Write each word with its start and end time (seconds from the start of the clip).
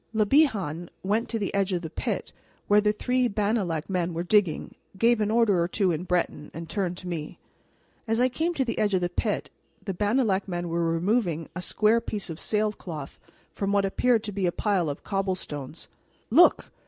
Le 0.13 0.25
Bihan 0.25 0.89
went 1.03 1.29
to 1.29 1.37
the 1.37 1.53
edge 1.53 1.71
of 1.71 1.83
the 1.83 1.89
pit 1.91 2.33
where 2.67 2.81
the 2.81 2.91
three 2.91 3.27
Bannalec 3.29 3.87
men 3.87 4.15
were 4.15 4.23
digging, 4.23 4.73
gave 4.97 5.21
an 5.21 5.29
order 5.29 5.61
or 5.61 5.67
two 5.67 5.91
in 5.91 6.05
Breton, 6.05 6.49
and 6.55 6.67
turned 6.67 6.97
to 6.97 7.07
me. 7.07 7.37
As 8.07 8.19
I 8.19 8.27
came 8.27 8.55
to 8.55 8.65
the 8.65 8.79
edge 8.79 8.95
of 8.95 9.01
the 9.01 9.09
pit 9.09 9.51
the 9.85 9.93
Bannalec 9.93 10.47
men 10.47 10.69
were 10.69 10.91
removing 10.91 11.49
a 11.55 11.61
square 11.61 12.01
piece 12.01 12.31
of 12.31 12.39
sailcloth 12.39 13.19
from 13.51 13.71
what 13.71 13.85
appeared 13.85 14.23
to 14.23 14.31
be 14.31 14.47
a 14.47 14.51
pile 14.51 14.89
of 14.89 15.03
cobblestones. 15.03 15.87
"Look!" 16.31 16.71